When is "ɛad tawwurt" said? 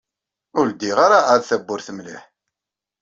1.31-1.87